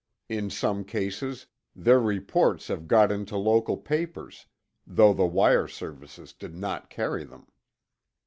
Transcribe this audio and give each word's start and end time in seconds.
In 0.29 0.49
some 0.49 0.83
cases, 0.83 1.45
their 1.75 1.99
reports 1.99 2.69
have 2.69 2.87
got 2.87 3.11
into 3.11 3.37
local 3.37 3.77
papers, 3.77 4.47
though 4.87 5.13
the 5.13 5.27
wire 5.27 5.67
services 5.67 6.33
did 6.33 6.55
not 6.55 6.89
carry 6.89 7.23
them. 7.23 7.45